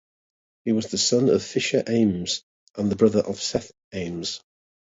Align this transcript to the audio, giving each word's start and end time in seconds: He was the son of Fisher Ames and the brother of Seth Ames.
He 0.65 0.71
was 0.71 0.89
the 0.89 0.97
son 0.97 1.29
of 1.29 1.43
Fisher 1.43 1.83
Ames 1.87 2.43
and 2.75 2.89
the 2.89 2.95
brother 2.95 3.19
of 3.19 3.39
Seth 3.39 3.71
Ames. 3.93 4.41